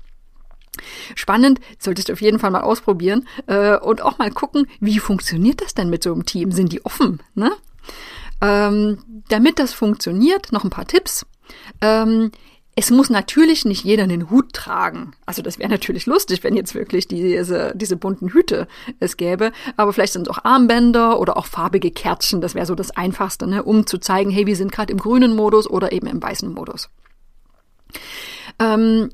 Spannend, 1.15 1.59
solltest 1.79 2.09
du 2.09 2.13
auf 2.13 2.21
jeden 2.21 2.39
Fall 2.39 2.51
mal 2.51 2.61
ausprobieren 2.61 3.27
äh, 3.47 3.77
und 3.77 4.01
auch 4.01 4.17
mal 4.17 4.31
gucken, 4.31 4.67
wie 4.79 4.99
funktioniert 4.99 5.61
das 5.61 5.73
denn 5.73 5.89
mit 5.89 6.03
so 6.03 6.13
einem 6.13 6.25
Team? 6.25 6.51
Sind 6.51 6.71
die 6.71 6.85
offen? 6.85 7.21
Ne? 7.33 7.51
Ähm, 8.41 8.99
damit 9.29 9.59
das 9.59 9.73
funktioniert, 9.73 10.51
noch 10.51 10.63
ein 10.63 10.69
paar 10.69 10.87
Tipps. 10.87 11.25
Ähm, 11.81 12.31
es 12.77 12.91
muss 12.91 13.09
natürlich 13.09 13.63
nicht 13.63 13.85
jeder 13.85 14.03
einen 14.03 14.29
Hut 14.29 14.51
tragen. 14.51 15.13
Also 15.25 15.41
das 15.41 15.59
wäre 15.59 15.69
natürlich 15.69 16.05
lustig, 16.05 16.43
wenn 16.43 16.57
jetzt 16.57 16.75
wirklich 16.75 17.07
diese, 17.07 17.71
diese 17.73 17.95
bunten 17.95 18.29
Hüte 18.29 18.67
es 18.99 19.15
gäbe. 19.15 19.53
Aber 19.77 19.93
vielleicht 19.93 20.11
sind 20.11 20.27
es 20.27 20.33
auch 20.33 20.43
Armbänder 20.43 21.19
oder 21.19 21.37
auch 21.37 21.45
farbige 21.45 21.89
Kärtchen. 21.89 22.41
Das 22.41 22.53
wäre 22.53 22.65
so 22.65 22.75
das 22.75 22.91
Einfachste, 22.91 23.47
ne? 23.47 23.63
um 23.63 23.87
zu 23.87 23.97
zeigen, 23.97 24.29
hey, 24.29 24.45
wir 24.45 24.57
sind 24.57 24.73
gerade 24.73 24.91
im 24.91 24.99
grünen 24.99 25.35
Modus 25.35 25.69
oder 25.69 25.93
eben 25.93 26.07
im 26.07 26.21
weißen 26.21 26.53
Modus. 26.53 26.89
Ähm, 28.59 29.09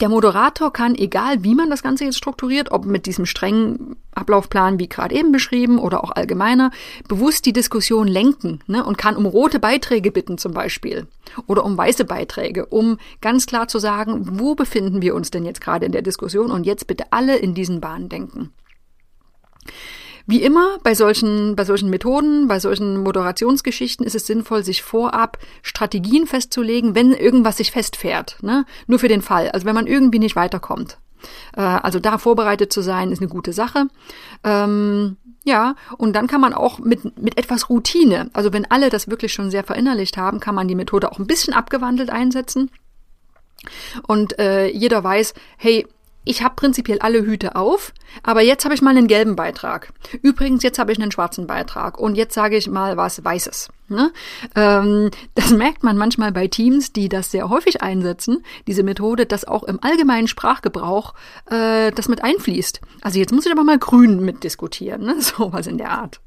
der 0.00 0.08
Moderator 0.08 0.72
kann, 0.72 0.94
egal 0.94 1.42
wie 1.42 1.54
man 1.54 1.70
das 1.70 1.82
Ganze 1.82 2.04
jetzt 2.04 2.18
strukturiert, 2.18 2.70
ob 2.70 2.84
mit 2.84 3.06
diesem 3.06 3.26
strengen 3.26 3.96
Ablaufplan 4.14 4.78
wie 4.78 4.88
gerade 4.88 5.14
eben 5.14 5.32
beschrieben 5.32 5.78
oder 5.78 6.04
auch 6.04 6.12
allgemeiner, 6.12 6.70
bewusst 7.08 7.46
die 7.46 7.52
Diskussion 7.52 8.06
lenken 8.06 8.60
ne, 8.66 8.84
und 8.84 8.98
kann 8.98 9.16
um 9.16 9.26
rote 9.26 9.58
Beiträge 9.58 10.12
bitten 10.12 10.38
zum 10.38 10.52
Beispiel 10.52 11.06
oder 11.46 11.64
um 11.64 11.76
weiße 11.76 12.04
Beiträge, 12.04 12.66
um 12.66 12.98
ganz 13.20 13.46
klar 13.46 13.68
zu 13.68 13.78
sagen, 13.78 14.38
wo 14.38 14.54
befinden 14.54 15.02
wir 15.02 15.14
uns 15.14 15.30
denn 15.30 15.44
jetzt 15.44 15.60
gerade 15.60 15.86
in 15.86 15.92
der 15.92 16.02
Diskussion 16.02 16.50
und 16.50 16.64
jetzt 16.64 16.86
bitte 16.86 17.06
alle 17.10 17.36
in 17.36 17.54
diesen 17.54 17.80
Bahnen 17.80 18.08
denken. 18.08 18.52
Wie 20.28 20.42
immer 20.42 20.76
bei 20.82 20.94
solchen, 20.94 21.56
bei 21.56 21.64
solchen 21.64 21.88
Methoden, 21.88 22.48
bei 22.48 22.60
solchen 22.60 23.02
Moderationsgeschichten 23.02 24.04
ist 24.04 24.14
es 24.14 24.26
sinnvoll, 24.26 24.62
sich 24.62 24.82
vorab 24.82 25.38
Strategien 25.62 26.26
festzulegen, 26.26 26.94
wenn 26.94 27.14
irgendwas 27.14 27.56
sich 27.56 27.70
festfährt. 27.70 28.36
Ne? 28.42 28.66
Nur 28.86 28.98
für 28.98 29.08
den 29.08 29.22
Fall. 29.22 29.48
Also 29.52 29.64
wenn 29.64 29.74
man 29.74 29.86
irgendwie 29.86 30.18
nicht 30.18 30.36
weiterkommt. 30.36 30.98
Äh, 31.56 31.62
also 31.62 31.98
da 31.98 32.18
vorbereitet 32.18 32.70
zu 32.70 32.82
sein, 32.82 33.10
ist 33.10 33.20
eine 33.20 33.30
gute 33.30 33.54
Sache. 33.54 33.86
Ähm, 34.44 35.16
ja, 35.44 35.76
und 35.96 36.12
dann 36.14 36.26
kann 36.26 36.42
man 36.42 36.52
auch 36.52 36.78
mit, 36.78 37.18
mit 37.18 37.38
etwas 37.38 37.70
Routine, 37.70 38.28
also 38.34 38.52
wenn 38.52 38.70
alle 38.70 38.90
das 38.90 39.08
wirklich 39.08 39.32
schon 39.32 39.50
sehr 39.50 39.64
verinnerlicht 39.64 40.18
haben, 40.18 40.40
kann 40.40 40.54
man 40.54 40.68
die 40.68 40.74
Methode 40.74 41.10
auch 41.10 41.18
ein 41.18 41.26
bisschen 41.26 41.54
abgewandelt 41.54 42.10
einsetzen. 42.10 42.70
Und 44.06 44.38
äh, 44.38 44.66
jeder 44.66 45.02
weiß, 45.02 45.32
hey, 45.56 45.86
ich 46.28 46.42
habe 46.42 46.54
prinzipiell 46.56 46.98
alle 46.98 47.24
Hüte 47.24 47.56
auf, 47.56 47.94
aber 48.22 48.42
jetzt 48.42 48.64
habe 48.64 48.74
ich 48.74 48.82
mal 48.82 48.90
einen 48.90 49.08
gelben 49.08 49.34
Beitrag. 49.34 49.94
Übrigens, 50.20 50.62
jetzt 50.62 50.78
habe 50.78 50.92
ich 50.92 51.00
einen 51.00 51.10
schwarzen 51.10 51.46
Beitrag 51.46 51.98
und 51.98 52.16
jetzt 52.16 52.34
sage 52.34 52.56
ich 52.56 52.68
mal 52.68 52.98
was 52.98 53.24
Weißes. 53.24 53.70
Ne? 53.88 54.12
Ähm, 54.54 55.10
das 55.34 55.50
merkt 55.50 55.82
man 55.82 55.96
manchmal 55.96 56.30
bei 56.30 56.46
Teams, 56.46 56.92
die 56.92 57.08
das 57.08 57.30
sehr 57.30 57.48
häufig 57.48 57.82
einsetzen, 57.82 58.44
diese 58.66 58.82
Methode, 58.82 59.24
dass 59.24 59.46
auch 59.46 59.62
im 59.62 59.82
allgemeinen 59.82 60.28
Sprachgebrauch 60.28 61.14
äh, 61.50 61.92
das 61.92 62.08
mit 62.08 62.22
einfließt. 62.22 62.82
Also 63.00 63.18
jetzt 63.18 63.32
muss 63.32 63.46
ich 63.46 63.52
aber 63.52 63.64
mal 63.64 63.78
grün 63.78 64.20
mitdiskutieren, 64.20 65.02
ne? 65.02 65.16
sowas 65.20 65.66
in 65.66 65.78
der 65.78 65.90
Art. 65.90 66.20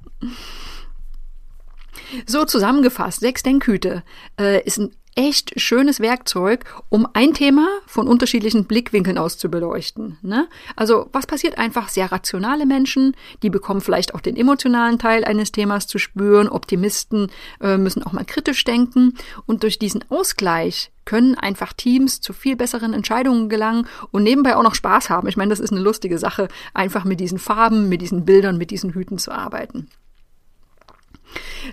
So 2.26 2.46
zusammengefasst, 2.46 3.20
sechs 3.20 3.44
Denkhüte 3.44 4.04
äh, 4.40 4.64
ist 4.64 4.80
ein 4.80 4.96
echt 5.16 5.60
schönes 5.60 6.00
Werkzeug, 6.00 6.66
um 6.90 7.08
ein 7.14 7.34
Thema 7.34 7.68
von 7.86 8.08
unterschiedlichen 8.08 8.66
Blickwinkeln 8.66 9.18
aus 9.18 9.38
zu 9.38 9.50
beleuchten. 9.50 10.18
Ne? 10.22 10.48
Also 10.76 11.10
was 11.12 11.28
passiert 11.28 11.58
einfach? 11.58 11.90
Sehr 11.90 12.12
rationale 12.12 12.66
Menschen, 12.66 13.16
die 13.44 13.50
bekommen 13.50 13.82
vielleicht 13.82 14.16
auch 14.16 14.22
den 14.22 14.38
emotionalen 14.38 15.00
Teil 15.00 15.26
eines 15.26 15.52
Themas 15.52 15.88
zu 15.88 15.98
spüren. 15.98 16.48
Optimisten 16.48 17.30
äh, 17.60 17.78
müssen 17.78 18.04
auch 18.04 18.14
mal 18.14 18.26
kritisch 18.26 18.64
denken. 18.64 19.16
Und 19.46 19.64
durch 19.64 19.80
diesen 19.80 20.06
Ausgleich 20.10 20.92
können 21.04 21.36
einfach 21.36 21.74
Teams 21.74 22.22
zu 22.22 22.32
viel 22.32 22.56
besseren 22.56 22.94
Entscheidungen 22.94 23.50
gelangen 23.50 23.88
und 24.12 24.24
nebenbei 24.24 24.56
auch 24.56 24.64
noch 24.64 24.76
Spaß 24.76 25.10
haben. 25.10 25.28
Ich 25.28 25.36
meine, 25.36 25.50
das 25.50 25.60
ist 25.60 25.72
eine 25.72 25.82
lustige 25.82 26.18
Sache, 26.18 26.48
einfach 26.74 27.04
mit 27.04 27.20
diesen 27.20 27.40
Farben, 27.40 27.90
mit 27.90 28.02
diesen 28.02 28.24
Bildern, 28.24 28.58
mit 28.58 28.72
diesen 28.72 28.94
Hüten 28.94 29.18
zu 29.18 29.32
arbeiten. 29.32 29.90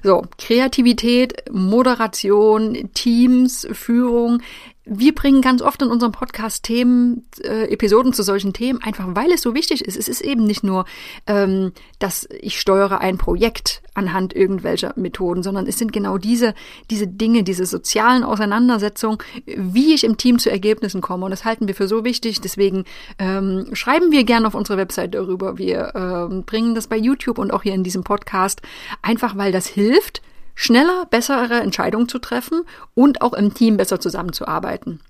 So, 0.02 0.22
Kreativität, 0.38 1.44
Moderation, 1.50 2.90
Teams, 2.94 3.66
Führung, 3.72 4.42
wir 4.90 5.14
bringen 5.14 5.42
ganz 5.42 5.60
oft 5.60 5.82
in 5.82 5.88
unserem 5.88 6.12
Podcast 6.12 6.64
Themen, 6.64 7.26
äh, 7.42 7.70
Episoden 7.70 8.12
zu 8.12 8.22
solchen 8.22 8.52
Themen, 8.52 8.82
einfach 8.82 9.06
weil 9.10 9.30
es 9.32 9.42
so 9.42 9.54
wichtig 9.54 9.84
ist. 9.84 9.96
Es 9.96 10.08
ist 10.08 10.22
eben 10.22 10.44
nicht 10.44 10.64
nur, 10.64 10.86
ähm, 11.26 11.72
dass 11.98 12.26
ich 12.40 12.58
steuere 12.58 13.00
ein 13.00 13.18
Projekt 13.18 13.82
anhand 13.94 14.34
irgendwelcher 14.34 14.94
Methoden, 14.96 15.42
sondern 15.42 15.66
es 15.66 15.78
sind 15.78 15.92
genau 15.92 16.16
diese, 16.18 16.54
diese 16.90 17.06
Dinge, 17.06 17.42
diese 17.42 17.66
sozialen 17.66 18.24
Auseinandersetzungen, 18.24 19.18
wie 19.44 19.94
ich 19.94 20.04
im 20.04 20.16
Team 20.16 20.38
zu 20.38 20.50
Ergebnissen 20.50 21.00
komme. 21.00 21.24
Und 21.24 21.32
das 21.32 21.44
halten 21.44 21.68
wir 21.68 21.74
für 21.74 21.88
so 21.88 22.04
wichtig. 22.04 22.40
Deswegen 22.40 22.84
ähm, 23.18 23.66
schreiben 23.74 24.10
wir 24.10 24.24
gerne 24.24 24.46
auf 24.46 24.54
unsere 24.54 24.78
Website 24.78 25.14
darüber. 25.14 25.58
Wir 25.58 25.92
ähm, 25.94 26.44
bringen 26.44 26.74
das 26.74 26.86
bei 26.86 26.96
YouTube 26.96 27.38
und 27.38 27.52
auch 27.52 27.62
hier 27.62 27.74
in 27.74 27.84
diesem 27.84 28.04
Podcast, 28.04 28.62
einfach 29.02 29.36
weil 29.36 29.52
das 29.52 29.66
hilft, 29.66 30.22
schneller 30.58 31.06
bessere 31.06 31.60
Entscheidungen 31.60 32.08
zu 32.08 32.18
treffen 32.18 32.62
und 32.94 33.22
auch 33.22 33.32
im 33.32 33.54
Team 33.54 33.76
besser 33.76 34.00
zusammenzuarbeiten. 34.00 35.00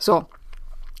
So. 0.00 0.26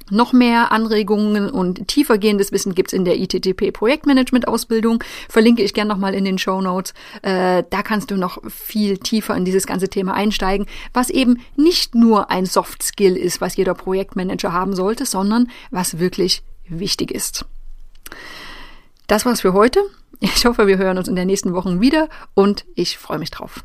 Noch 0.08 0.32
mehr 0.32 0.70
Anregungen 0.70 1.50
und 1.50 1.88
tiefergehendes 1.88 2.52
Wissen 2.52 2.76
gibt's 2.76 2.92
in 2.92 3.04
der 3.04 3.18
ITTP 3.18 3.72
Projektmanagement 3.72 4.46
Ausbildung. 4.46 5.02
Verlinke 5.28 5.64
ich 5.64 5.74
gerne 5.74 5.88
nochmal 5.88 6.14
in 6.14 6.24
den 6.24 6.38
Show 6.38 6.60
Notes. 6.60 6.94
Äh, 7.22 7.64
da 7.68 7.82
kannst 7.82 8.12
du 8.12 8.16
noch 8.16 8.38
viel 8.48 8.98
tiefer 8.98 9.34
in 9.36 9.44
dieses 9.44 9.66
ganze 9.66 9.88
Thema 9.88 10.14
einsteigen, 10.14 10.66
was 10.92 11.10
eben 11.10 11.40
nicht 11.56 11.96
nur 11.96 12.30
ein 12.30 12.46
Soft 12.46 12.84
Skill 12.84 13.16
ist, 13.16 13.40
was 13.40 13.56
jeder 13.56 13.74
Projektmanager 13.74 14.52
haben 14.52 14.76
sollte, 14.76 15.04
sondern 15.04 15.50
was 15.72 15.98
wirklich 15.98 16.44
wichtig 16.68 17.10
ist. 17.10 17.44
Das 19.08 19.26
war's 19.26 19.40
für 19.40 19.52
heute. 19.52 19.80
Ich 20.20 20.46
hoffe, 20.46 20.68
wir 20.68 20.78
hören 20.78 20.98
uns 20.98 21.08
in 21.08 21.16
der 21.16 21.24
nächsten 21.24 21.52
Woche 21.52 21.80
wieder 21.80 22.08
und 22.34 22.64
ich 22.76 22.98
freue 22.98 23.18
mich 23.18 23.32
drauf. 23.32 23.64